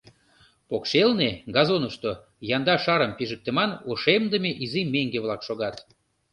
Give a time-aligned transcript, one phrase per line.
[0.69, 2.11] Покшелне, газонышто,
[2.55, 5.75] янда шарым пижыктыман ошемдыме изи меҥге-влак шогат.